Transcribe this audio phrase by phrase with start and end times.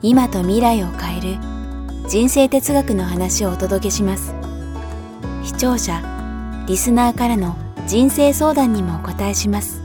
[0.00, 1.38] 今と未来を変える
[2.08, 4.32] 人生哲学の話をお届けします。
[5.42, 6.00] 視聴者
[6.68, 7.56] リスナーからの
[7.88, 9.82] 人生相談にもお答えします。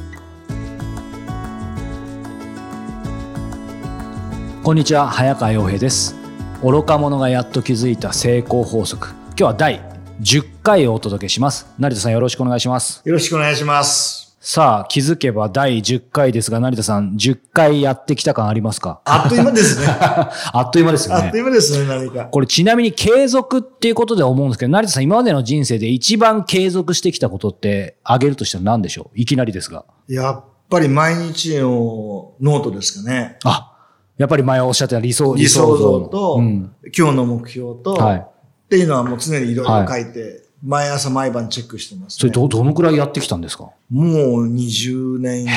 [4.62, 6.16] こんにちは早川洋平です。
[6.62, 9.10] 愚か者がやっと気づいた成功法則。
[9.30, 9.82] 今日は第
[10.22, 11.68] 10回をお届けします。
[11.80, 13.02] 成田さんよろしくお願いします。
[13.04, 14.23] よろしくお願いします。
[14.46, 19.00] さあ気づけば第10回ですが成田さん10回やってきた感ありますか？
[19.06, 19.88] あっという間ですね。
[19.88, 22.26] あっという間ですよあっとねいう間ですね、何か。
[22.26, 29.18] これちなみに継続っていうことで思うんですけど成田さん今までの人生で一番継続してきたことってあげるとしたら何でしょう？
[29.18, 29.86] いきなりですが。
[30.10, 33.38] やっぱり毎日のノートですかね。
[33.46, 33.72] あ
[34.18, 36.70] やっぱり前おっしゃってた理想理想像と、うん。
[36.94, 38.18] 今日の目標と、はい。
[38.18, 38.24] っ
[38.68, 42.20] ていうのはもう常にいろいろ書いて、毎朝毎晩チェックしてます、ね。
[42.20, 43.72] それどどのくらいやってきたんですか？
[43.90, 45.52] もう20年以上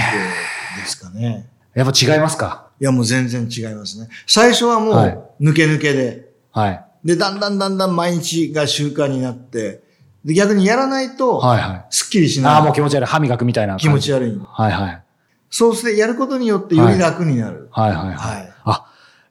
[0.82, 1.48] ですかね。
[1.74, 2.66] やっぱ違いますか？
[2.80, 4.08] いや、もう全然違いますね。
[4.27, 9.82] 最初はもはいう抜け抜けで、はいで、だんだんだんだん毎日が習慣になって、
[10.24, 12.52] で逆にやらないと、はいはいすっきりしない。
[12.54, 13.06] ああ、もう気持ち悪い。
[13.06, 13.77] 歯磨くみたいな。
[13.77, 14.40] 気持ち悪い。
[14.44, 15.02] はいはい。
[15.48, 17.68] そうしてやることによってより楽になる。
[17.70, 18.16] はいはいはい。
[18.16, 18.52] はいあ、い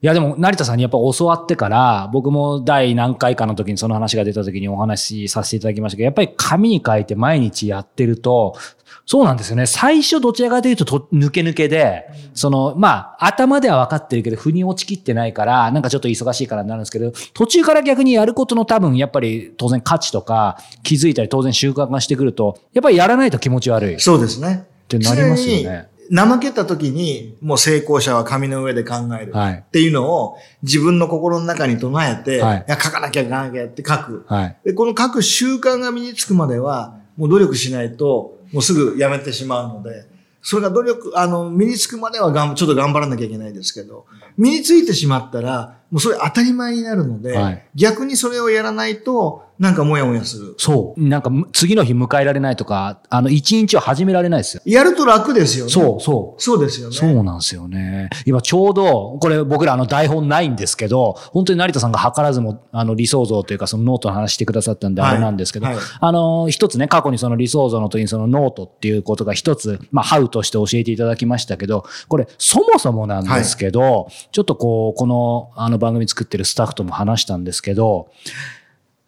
[0.06, 8.56] やでも、成田さんにやっぱ教わってから、僕も第何回かの時にその話が出た時にお話しさせていただきましたけど、やっぱり紙に書いて毎日やってると、
[9.04, 9.66] そうなんですよね。
[9.66, 24.00] 最初どちらかというとと抜け抜けで、その、まあ、頭では分かってるけど、腑に落ちきってないから、なんかちょっと忙しいからになるんですけど、途中から逆にやることの多分、やっぱり当然価値とか気づいたり当然習慣がしてくると、やっぱりやらないと気持ち悪い。
[24.00, 24.66] そうですね。
[24.88, 29.32] てなりますよね怠けた時に、もう成功者は紙の上で考える。
[29.32, 34.24] はいっていうのを自分の心の中に唱えて、はいい、や、書かなきゃ書かなきゃって書く。
[34.26, 34.56] はい。
[34.64, 40.06] で、この書く習慣が身につくまでは、もう努力しないと、もうすぐやめてしまうので、
[40.40, 44.06] それが努力、あの、身につくまではがんちょっと頑張らなきゃいけないですけど、
[44.38, 50.54] 身についてしまったら、もうそれ当たり前になるので、はい逆にそれをやらないと、なんかもやもやする。
[50.58, 51.02] そう。
[51.02, 54.62] なんか、む次の日迎えられないとか、あの、一日を始められないですよ。
[54.66, 55.70] やると楽ですよね。
[55.70, 56.42] そう、そう。
[56.42, 56.94] そうですよね。
[56.94, 58.10] そうなんですよね。
[58.26, 78.10] 今ちょうど、これ僕らあの台本ないんですけど、本当に成田さんが図らずもあの理想像というかそのノートの話してくださったんではいあれなんですけど、はいあの、一つね、過去にその理想像の時にそのノートっていうことが一つ、まあ、ハウとして教えていただきましたけど、これそもそもなんですけど、ちょっとこう、このあの番組作ってるスタッフとも話したんですけど、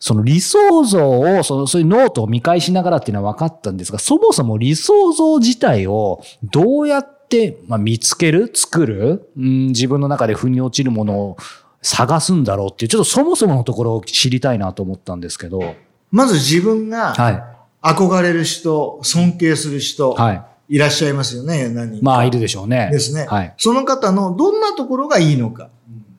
[0.01, 11.37] その理想像を、そのそういうノートを見返しながらっていうのは分かったんですが、そもそも理想像自体をどうやって、まあ、見つける作る、うん、自分の中で腑に落ちるものを
[11.83, 15.75] 探すんだろうっていう、ちょっとそもそものところを知りたいなと思ったんですけど。
[16.11, 17.43] まず自分がはい。
[17.81, 20.43] 憧れる人、尊敬する人、はい。
[20.69, 22.03] いらっしゃいますよね、何。
[22.03, 22.89] まあ、いるでしょうね。
[22.93, 23.27] ですね。
[23.27, 23.55] はい。
[23.57, 25.71] その方のどんなところがいいのか。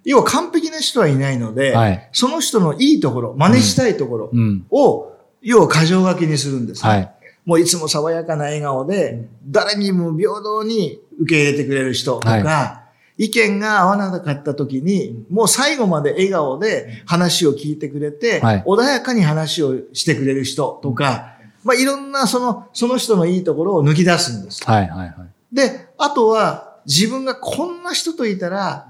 [0.09, 4.65] 要は完璧な人はいないので、はいその人のいいところ、真似したいところうん。
[4.71, 6.89] を、要は過剰書きにするんですね。
[6.89, 7.13] はい。
[7.45, 12.83] もういつも爽やかな笑顔で、誰にも平等に受け入れてくれる人とか、は
[13.19, 24.63] 意見が合わなかった時に、もう最後まで笑顔で話を聞いてくれて、はい穏やかに話をしてくれる人とか、まあいろんなその、その人のいいところを抜き出すんです。
[24.65, 24.89] はい。
[24.89, 24.97] はい。
[24.97, 25.55] はい。
[25.55, 28.87] で、あとは自分がこんな人といたら、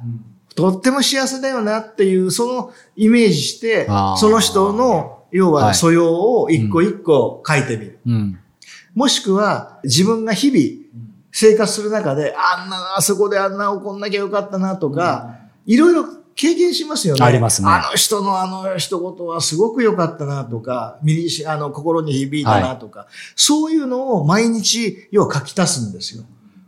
[0.56, 3.88] とっても幸せだよなっていう、そのイメージして
[4.18, 8.00] その人の、要はいは素養を一個一個書いてみる。
[8.06, 8.40] うん。
[8.96, 10.90] もしくは、自分が日々
[11.32, 16.06] 生活する中で、あんな、あそこであんな怒んなきゃよかったなとか、いろいろ
[16.36, 17.24] 経験しますよね。
[17.24, 26.24] ありますねあの人のあの一言はすごく良かったなとか、身にし、あの、心に響いたなとか、そういうのを毎日、要は書き足すんですよ。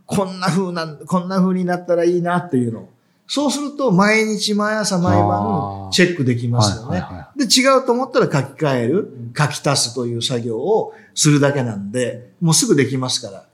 [0.06, 2.88] こんな風な、こんな風になったらいいなっていうのを。
[3.26, 6.90] そうすると、毎日毎朝毎晩チェックできますよね。
[6.90, 13.44] はいはいはで、違うと思ったら書き換える、書き足すという作業をするだけなんで、もうすぐできますから。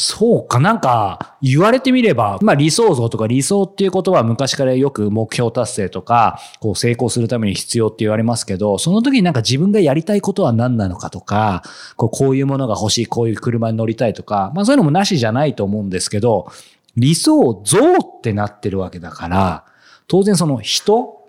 [0.00, 11.64] そうか、なんか、言われてみれば、まあ理想像とか理想っていうことは昔からよく目標達成とか、こう成功するために必要って言われますけど、その時になんか自分がやりたいことは何なのかとか、
[11.96, 16.52] こうこういうものが欲しい、こういう車に乗りたいとか、まあそういうのもなしじゃないと思うんですけど、
[16.98, 19.64] 理想像ってなってるわけだから、
[20.06, 21.26] 当然その人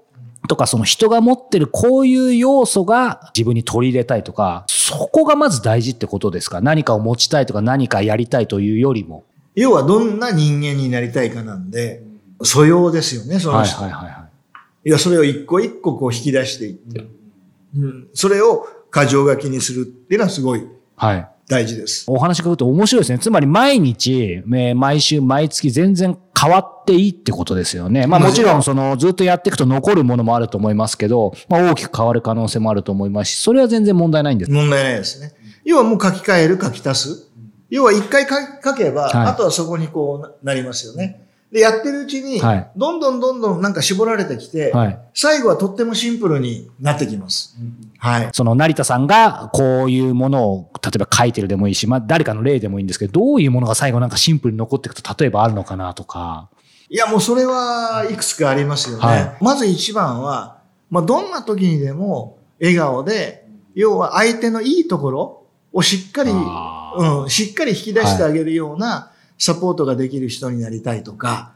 [0.47, 6.61] とかその人が持ってるこういう要素が自分に取り入れたいとか、そこがまず大事ってことですか？
[6.61, 9.23] 何かを持ちたいとか何かやりたいというよりも。
[9.55, 12.01] 要はどんな人間になりたいかなんで、
[12.41, 13.81] 素養ですよね、そのはい人。
[13.81, 14.27] はいはいは
[14.85, 14.89] い。
[14.89, 17.05] いや、それを一個一個こう引き出していって、
[17.77, 20.65] うん、それを過剰書きにするっていうのはすごい
[20.95, 21.29] はい。
[21.49, 22.05] 大事です。
[22.07, 23.17] お話伺うと面白いですね。
[23.17, 28.05] つまり毎日、えー毎週、毎月全然変わっていいってことですよね。
[28.05, 34.51] まあもちろん、その、ずっとやっていくと残るものもあると思いますけど、まあ大きく変わる可能性もあると思いますし、それは全然問題ないんです。
[34.51, 35.33] 問題ないですね。
[35.65, 37.27] 要はもう書き換える、書き足す。
[37.71, 41.27] 要は一回書書けば、はいあとはそこにこうななりますよね。
[41.51, 44.99] で、やってるうちにはい、どんどんどんどんなんか絞られてきて、はい。
[45.15, 47.57] 最後はとってもシンプルになってきます。
[47.99, 48.29] はい。
[48.33, 56.49] その成田さんがこういうものを例えば書いてるでもいいし、まあ誰かの例でもいいんですけど、どういうものが最後なんかシンプルに残っていくと例えばあるのかなとか。
[56.89, 59.05] いや、もうそれはいくつかありますよね。
[59.05, 60.59] はいまず一番は、
[60.89, 65.43] まあ、どんな時にでも笑顔で、要は相手のいいところ
[65.73, 71.51] をしっかり、あうん、しっかり引き出してあげるようなサポートができる人になりたいとか、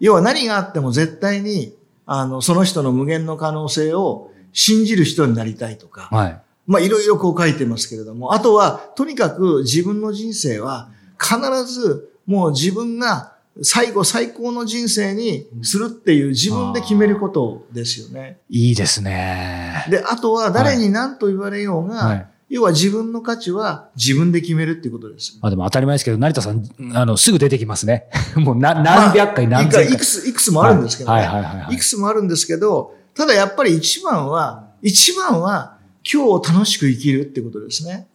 [0.00, 1.74] 要は何があっても絶対に、
[2.06, 6.40] あの、その人の無限の可能性を信じる人になりたいとか、はい。
[6.66, 10.88] まあいろいろこう書いてますけれども、あとはとにかく自分の人生は
[11.18, 13.32] 必ずもう自分が
[13.62, 18.38] 最後最高の人生にするっていう自分で決めることですよね。
[18.48, 19.84] いいですね。
[19.90, 25.38] で、あとは誰に何と言われようが、はい要は自分の価値は自分で決めるっていうことです。
[25.40, 28.10] まあでも当たり前ですけど、成田さん、あの、すぐ出てきますね。
[28.36, 29.94] もうな何百回まあ何千回。
[29.94, 31.16] いくつ、いくつもあるんですけどね。
[31.16, 38.08] はいはいはいはいいくつもあるんですけど、ただやっぱり一番は、一番は今日を楽しく生きるってことですね。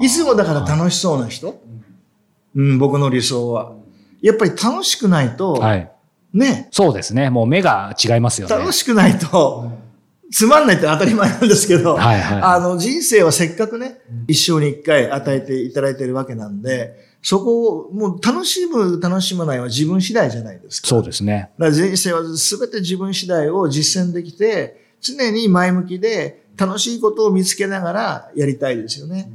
[0.00, 1.62] いつもだから楽しそうな人、
[2.54, 3.72] うん、僕の理想は。
[4.20, 5.90] やっぱり楽しくないと、はい。
[6.32, 7.30] ね、そうですね。
[7.30, 8.56] もう目が違いますよね。
[8.56, 9.70] 楽しくないと、
[10.32, 20.88] つまんないって当たり前なんですけど、はいはいあの人生はせっかくね、一生に一回与えていただいているわけなんで、そこをもう楽しむ、楽しまないは自分次第じゃないですか。
[20.88, 21.50] そうですね。
[21.58, 29.32] だから人生は全て自分次第を実践できて、常に前向きで楽しいことを見つけながらやりたいですよね。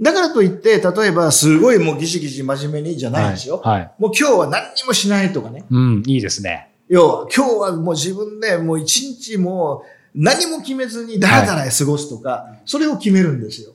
[0.00, 3.60] だからといって、例えばすごいもうギシギシ真面目にじゃないですよ。
[3.62, 3.80] はい。
[3.80, 5.66] はいもう今日は何にもしないとかね。
[5.70, 6.70] うん、いいですね。
[6.88, 13.74] 要は今日はもう自分でもう一日もう何も決めずにダラダラ過ごすとか、それを決めるんですよ。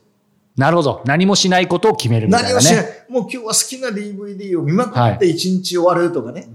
[0.56, 1.02] なるほど。
[1.06, 2.54] 何もしないことを決めるみたいなね。
[2.54, 2.84] 何もしない。
[3.08, 6.46] もう今日は好きな DVD を見まくはいって一日終わるとかね。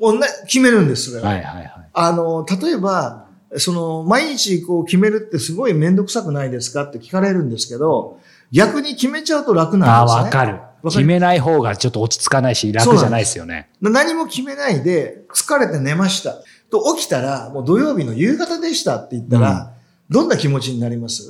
[0.00, 1.28] もうな決めるんです、それは。
[1.28, 1.88] はいはいはい。
[1.92, 8.18] あの、例えば、その、毎日こう決めるってすごいめんどくさくないですかって聞かれるんですけど、
[8.50, 10.22] 逆に決めちゃうと楽ああ、なんですね。
[10.24, 10.52] わかる。
[10.54, 10.90] わかる？
[10.90, 13.70] 決めない方がちょっと落ち着かないし、楽じゃないですよね。
[13.80, 16.34] 何も決めないで、疲れて寝ました。
[16.70, 19.72] と起きたら、もう土曜日の夕方でしたって言ったら、
[20.10, 21.22] どんな気持ちになります？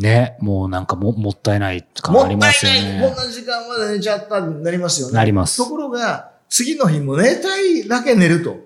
[0.00, 0.36] ね。
[0.40, 3.10] もうなんかももったいない感もったいなありますよい、こんね。
[3.10, 5.14] な時間まで寝ちゃったになりますよね。
[5.14, 8.56] なりますところが、次の日も寝たいだけ寝ると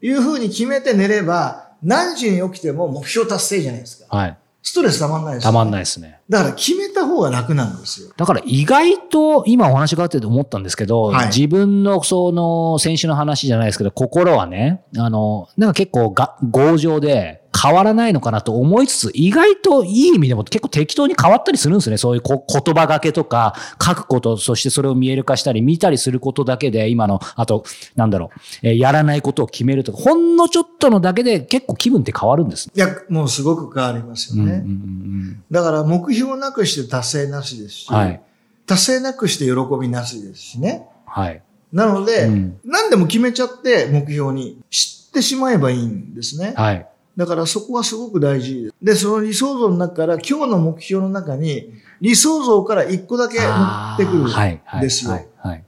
[0.00, 4.16] いうふうに決めて寝れば、何時に起きても目標達成じゃないですか。
[4.16, 4.38] はい。
[4.68, 6.20] ストレスたまんないですよたまんないですね。
[6.28, 8.12] だから決めた方が楽なんですよ。
[8.16, 21.96] だから意外と今お話があってて思ったんですけど、はい自分のその先週の話じゃないですけど、心はね、あの、なんか結構が強情で変わらないのかなと思いつつ、意外といい意味でも結構適当に変わったりするんですね。
[21.96, 27.64] そういうこ言葉がけとか、書くこと、そしてそれを見える化したり、見たりすることだけで、今の、あと、
[27.96, 32.72] なんだろう、えーやらないことを決めるとか、ほんのちょっとのだけで結構気分って変わるんですね。
[32.76, 34.52] いや、もうすごく変わりますよね。
[34.52, 37.96] うんうんうんだから目標なくして達成なしですし、うん。
[37.96, 38.20] はい。
[38.66, 40.86] 達成なくして喜びなしですしね。
[41.06, 41.42] はい。
[41.72, 46.54] なので、うん何でも決めちゃって目標に知ってしまえばいいんですね。
[46.56, 46.86] はい。
[47.18, 48.74] だからそこはすごく大事です。
[48.80, 54.80] で、その理想像の中から今日の目標の中に理想像から一個だけ持ってくるん。
[54.80, 55.18] ですよ。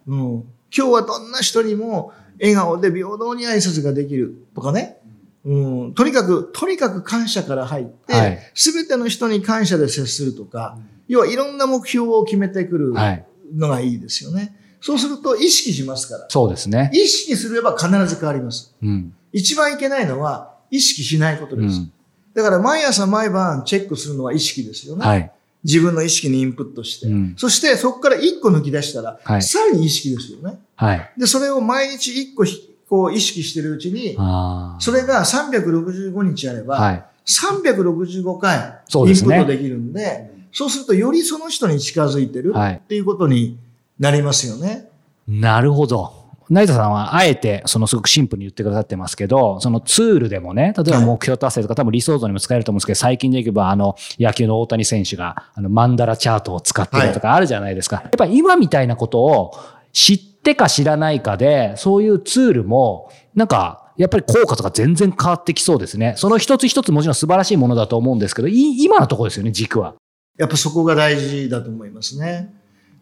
[0.07, 4.99] うん、今日はどんな人にも笑顔で平等に挨拶ができるとかね。
[5.45, 10.79] うん、とにかく、とにかく感謝から入って、はいすべての人に感謝で接するとか、
[11.09, 13.27] 要はいろんな目標を決めてくるはい。
[13.53, 14.55] のがいいですよね。
[14.81, 16.27] そうすると意識しますから。
[16.29, 16.93] そうですね。
[16.95, 18.77] 意識すれば必ず変わります。
[18.81, 19.13] うん。
[19.33, 21.79] 一番いけないのは意識しないことです。
[21.79, 21.93] うん
[22.33, 25.05] だから毎朝毎晩チェックするのは意識ですよね。
[25.05, 25.33] はい。
[25.65, 27.07] 自分の意識にインプットして。
[27.07, 30.61] うんそしてそこから一個抜き出したら、はいさらに意識ですよね。
[30.77, 31.11] はい。
[31.19, 34.17] で、それを毎日一個ひこう意識してるうちに。
[34.79, 37.05] それが365日あれば、はい。
[37.27, 43.59] 365回インプットできるんで、そうするとよりその人に近づいてるはいっていうことに
[43.99, 44.89] なりますよね。
[45.27, 46.20] なるほど。
[46.51, 58.01] 成田さんはあえて、そのすごくシンプルに言ってくださってますけど、そのツールでもね、例えば目標達成とか、多分理想像にも使えると思うんですけど、最近でいけば、あの、野球の大谷選手が、あの、マンダラチャートを使ってるとかあるじゃないですか。
[58.03, 59.53] やっぱり今みたいなことを
[59.93, 66.15] 知ってか知らないかで、そういうツールも、なんか、やっぱり効果とか全然変わってきそうですね。
[66.17, 69.95] その一つ一つもちろん素晴らしいものだと思うんですけど、今のところですよね、軸は。
[70.39, 72.60] やっぱそこが大事だと思いますね。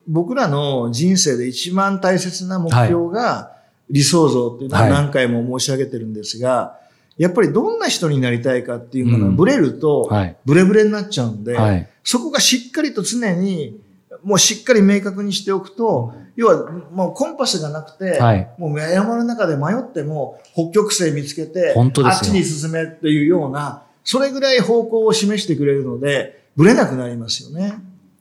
[0.08, 3.52] 僕らの人生で一番大切な目標が
[3.90, 6.80] 理想像っていうのは何回も申し上げてるんですが、は
[7.18, 10.10] い、やっぱりどんな人になりたいかっていうのがブレると、
[10.44, 13.78] ブレブレになっちゃうんで、はい、そこがしっかりと常に
[14.24, 27.74] もうしっかり明確にしておくと、要はもうコンパスがなくて、はい、もう山の中で迷っても北極星見つけて、あっちに進めっていうような、それぐらい方向を示してくれるので、ぶれなくなりますよね。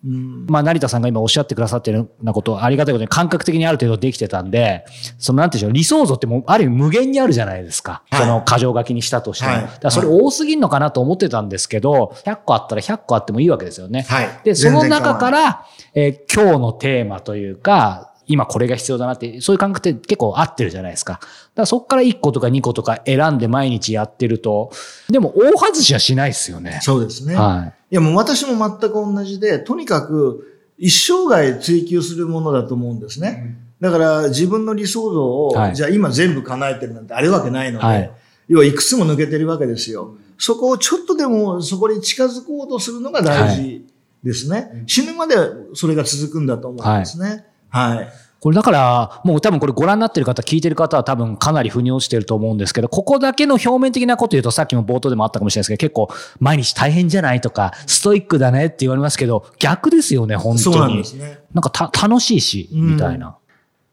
[0.07, 4.85] うん、まあ、成田さんが今おっしゃってくださってるようなことありがたいことに感覚的にある程度できてたんで、
[5.17, 8.03] そのなんていうんでしょう、理想像ってもうある意味無限にあるじゃないですか。
[8.09, 9.51] はい、その過剰書きにしたとしても。
[9.51, 14.03] はい、だからそれ多すぎんのかなと思ってたんですけど、100個あったら100個あってもいいわけですよね。
[14.03, 21.13] はい、で、その中から、えー、今日のテーマというか、今これが必要だなって、そういう感覚って結構合ってるじゃないですか。
[21.13, 24.71] だからそこから1個とか2個とか選んで毎日やってると、
[25.09, 26.79] でも大外しはしないですよね。
[26.81, 27.35] そうですね。
[27.35, 27.76] はい。
[27.89, 33.57] いやもう私も全く同じで、とにかく一生涯追求するものだと思うんですね。
[33.79, 38.11] だから自分の理想像を、はい、じゃあ今全部叶えてるなんてあるわけないので、はい、
[38.47, 40.15] 要はいくつも抜けてるわけですよ。
[40.37, 43.85] そこをちょっとでもそこに近づこうとするのが大事
[44.23, 44.55] ですね。
[44.55, 45.35] はい、死ぬまで
[45.73, 47.45] それが続くんだと思うんですね。
[47.69, 48.09] はい
[48.47, 60.75] これだから、もう多分これご覧になってる方、聞いてる方は多分かなり腑に落ちてると思うんですけど、ここだけの表面的なこと言うと、さっきも冒頭でもあったかもしれないですけど、結構毎日大変じゃないとか、ストイックだねって言われますけど、逆ですよね、本当に。
[60.77, 61.39] そうなんですね。
[61.53, 63.35] なんかた楽しいし、みたいな。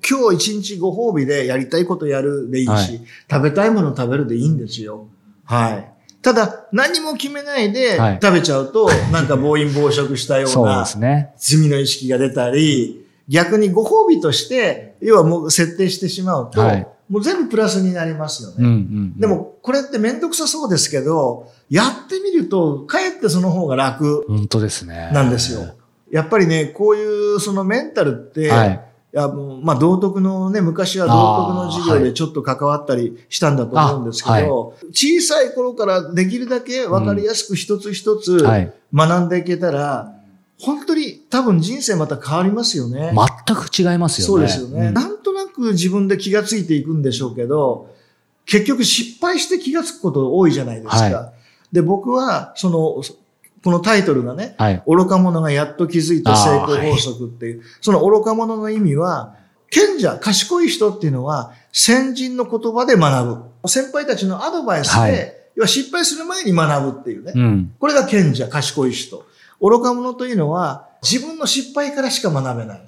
[0.08, 5.08] 今日一日ご褒美でやりたいことやるでいいし、はい、食べたいもの食べるでいいんですよ。
[5.46, 5.90] はい。
[6.22, 10.86] ただ、何も決めないで食べちゃうと、はい、なんか暴飲暴食したような、
[11.36, 18.56] 罪の意識が出たり、逆にご褒美として、要はもう設定してしまうと、はい、もう全部プラスになりますよね。
[18.58, 18.74] うんうんう
[19.16, 24.24] ん、でも、これってめんどくさそうですけど、やってみると、かえってその方が楽。
[24.28, 25.10] 本当ですね。
[25.12, 25.74] なんですよ。
[26.10, 31.12] やっぱりね、こういうそのメンタルって、はい、いやもうまあ道徳のね、昔は道
[31.46, 34.46] 徳の授業でちょっと関わったりしたんだと思うんですけど、はい、
[34.92, 38.44] 小さい頃からできるだけわかりやすく一つ一つ
[38.92, 40.13] 学んでいけたら、
[40.60, 43.12] 本当に多分人生また変わりますよね。
[43.46, 44.26] 全く違いますよね。
[44.26, 44.88] そうですよね。
[44.88, 47.90] うん、なんとなく自分で気がついていくんでしょうけど、
[48.46, 50.96] 結局失敗して気がつくこと多いじゃないですか。
[50.96, 51.32] は
[51.72, 53.02] い、で、僕は、その、
[53.64, 59.36] このタイトルがね、はい、愚か者がやっと気づいた成功法則っていう、はい、その愚か者の意味は、
[59.70, 63.68] 賢者、賢い人っていうのは、先人の言葉で学ぶ。
[63.68, 67.32] 先輩たちのアドバイスで、はい、要は失敗する前に学ぶっていうね。
[67.34, 69.24] うん、これが賢者、賢い人。
[69.60, 72.82] 愚か者というのは自分の失敗からしか学べない。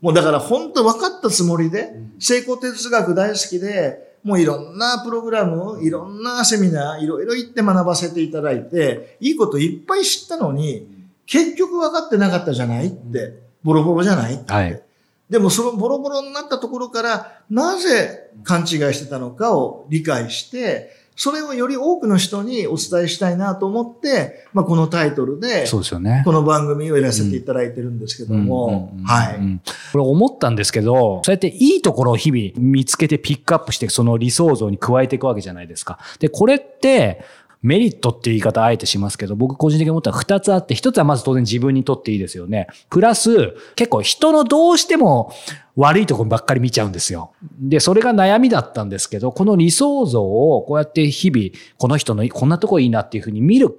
[0.00, 10.88] もうだから本当分かったつもりで、成功哲学大好きで、もういろんなプログラム、いろんなセミナー、いろいろ行って学ばせていただいて、いいこといっぱい知ったのに、
[11.26, 14.52] 結局分かってなかったじゃないって、ボロボロじゃないって。
[14.52, 14.82] はい、
[15.30, 26.22] でもそのボロボロになったところから、なぜ勘違いしてたのかを理解して、それをより多くの人にお伝えしたいなと思って、まあ、このタイトルで、そうですよね。
[26.24, 29.60] この番組をやらせていただいてるんですけども、はい。
[29.92, 35.98] これ思ったんですけど、そうやっていいところを日々見つけてピックアップして、その理想像に加えていくわけじゃないですか。
[36.18, 37.24] で、これって、
[37.62, 42.66] メリットっていう言い方あえてしますけど、僕個人的に思ったら二つあって、一つはまず当然自分にとっていいですよね。
[42.90, 45.32] プラス、結構人のどうしても
[45.76, 47.32] 悪いとこばっかり見ちゃうんですよ。
[47.58, 53.74] で、それが悩みだったんですけど、この理想像をこうやって日々、この人のこんなとこいいなっていうふうに見る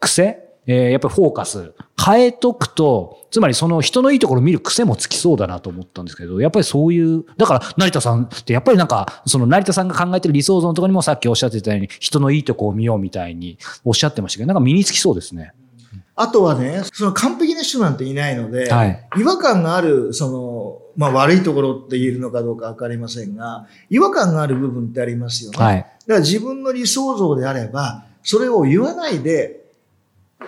[0.00, 1.74] 癖えー、やっぱりフォーカス
[2.04, 15.52] 変えとくと、つまりその人のいいところを見る癖もつきそうだなと思ったんですけど、やっぱりそういう、だから成田さんってやっぱりなんか、その成田さんが考えてる理想像のところにもさっきおっしゃってたように、人のいいとこを見ようみたいにおっしゃってましたけど、なんか身につきそうですね。
[16.18, 25.58] あとはね、その完璧な人なんていないので、はい、違和感がある、その、まあ悪いところって言えるのかどうかわかりませんが、違和感がある部分ってありますよね。
[25.58, 29.66] はい、だから自分の理想像であれば、それを言わないで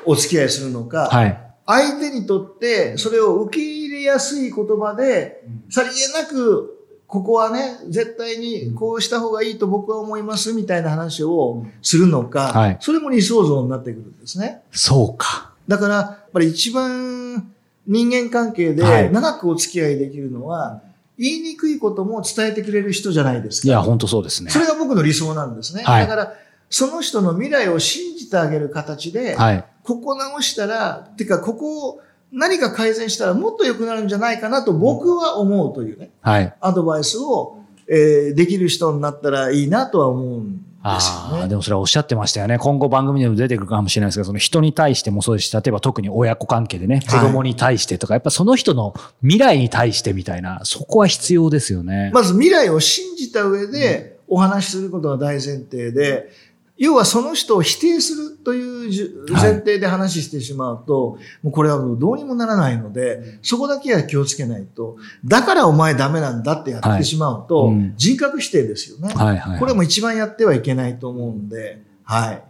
[0.07, 14.63] お付き合いするのか、はい、相手にとってそれを受け入れやすい言葉で、さりげなく、ここはね、絶対にこうした方がいいと僕は思いますみたいな話をするのか、はい、それも理想像になってくるんですね。
[14.73, 15.53] そうか。
[15.69, 17.53] だから、やっぱり一番
[17.87, 20.81] 人間関係で長くお付き合いできるのは、
[21.19, 23.69] 言いにくいことも伝えてくれる人じゃないですか。
[23.69, 24.51] いや、本当そうですね。
[24.51, 25.83] それが僕の理想なんですね。
[25.83, 26.33] はいだから、
[26.71, 29.65] その人の未来を信じてあげる形で、はい。
[29.85, 36.55] ここ直したら、てか、ここを何か改善したらもっと良くなるんじゃないかなと僕は思うというね、はい。
[36.61, 37.59] アドバイスを、
[37.89, 41.49] えーできる人になったらいいなとは思うんですああ、よね。
[41.49, 42.59] でもそれはおっしゃってましたよね。
[42.59, 52.11] 今後番組でも出てくるかもしれないですけど、その人に対してもそうですし、例えば特に親子関係でね、子はい供に対してとか、やっぱその人の未来に対してみたいな、そこは必要ですよね。
[52.15, 56.31] まず未来を信じた上でお話しすることが大前提で、
[56.79, 69.13] 要はその人を否定するという前提で話してしまうと、もうこれはもうどうにもならないので、そこだけは気をつけないと、だからお前ダメなんだってやってしまうと、はいうん人格否定ですよね。
[69.15, 69.59] はいはい。
[69.59, 72.43] これも一番やってはいけないと思うんで、はい。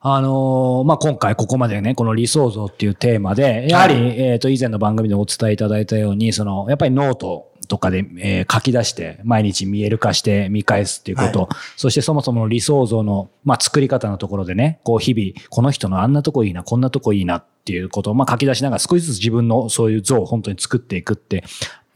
[0.00, 21.44] あのーまあ、今回ここまでね、この理想像っていうテーマで、やはり、はいえっ、と、以前の番組でお伝えいただいたように、その、やっぱりノートとかで、えー書き出して、毎日見える化して見返すっていうこと、そしてそもそもの理想像の、まあ、作り方のところでね、こう、日々、この人のあんなとこいいな、こんなとこいいなっていうことを、まあ、書き出しながら少しずつ自分のそういう像を本当に作っていくって、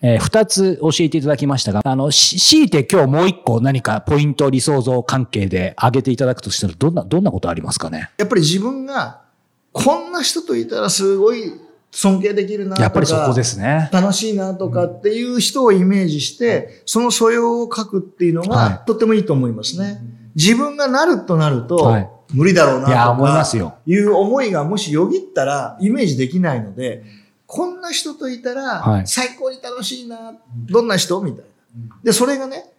[0.03, 8.11] えー二つ教えていただきましたが、あの、し強いて今日もう一個何かポイント理想像関係で挙げていただくとしたら、どんな、どんなことありますかね？
[8.19, 9.23] やっぱり自分が、
[9.71, 11.53] こんな人といたらすごい
[11.95, 13.91] 尊敬できるなとか、やっぱりそこですね。
[13.93, 20.03] 楽しいなとかっていう人をイメージして、その素養を書くっていうのはいがとってもいいと思いますね。
[20.35, 27.05] 自分がなるとなるとはい、無理だろうなといや思いまかすよ、いう思いがもしよぎったらイメージできないので、
[27.47, 30.33] こんな人といたはいら最高に楽しいな、
[30.71, 31.97] どんな人みたいな。
[32.03, 32.73] で、それがね、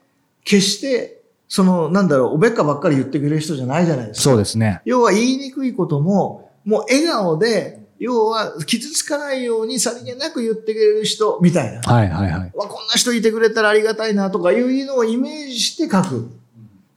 [0.43, 4.23] 決して、その、なんだろう、おべっかばっかり言ってくれる人じゃないじゃないですか。
[4.23, 4.81] そうですね。
[4.85, 11.81] 要は言いにくいことも、もう笑顔で、要は傷つかないようにさりげなく言ってくれる人みたいな。
[11.81, 12.51] はいはいはい。
[12.53, 16.29] わこんな人いてくれたらありがたいなとかいうのをイメージして書く。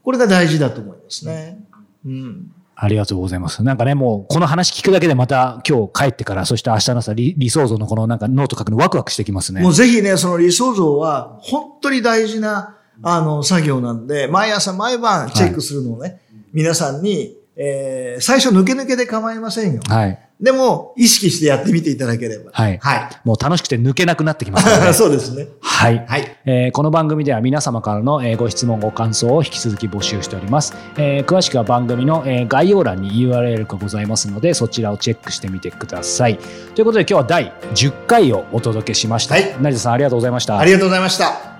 [0.02, 1.64] これが大事だと思いますね。
[2.04, 2.50] うん。
[2.74, 3.62] ありがとうございます。
[3.62, 9.72] なんかね、もう、この話聞くだけでまた今日帰ってから、そして明日の朝理、理想像のこのなんかノート書くのワクワクしてきますねもう。
[9.72, 16.20] ぜひね、その理想像は本当に大事な、あの、作業なんで、毎朝毎晩チェックするのをね、
[16.52, 19.80] 皆さんに、えー、最初抜け抜けで構いませんよ。
[19.88, 20.18] はい。
[20.38, 22.50] でも、意識してやってみていただければ。
[22.52, 24.92] はいはもう楽しくて抜けなくなってきますの。
[24.92, 25.46] そうですね。
[25.62, 26.04] はい。
[26.06, 26.36] はい。
[26.44, 36.38] えーこの番組では皆様からの、えーご質問ご感想を引き続き募集しております、えー詳しくは番組の、えー概要欄に URL がございますのでそちらをチェックしてみてください
[36.74, 41.55] ということで今日は第10回をお届けしました、はい成田さんありがとうございましたありがとうございました。